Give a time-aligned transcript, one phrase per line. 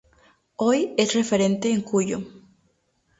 [0.55, 2.21] Hoy es referente en Cuyo.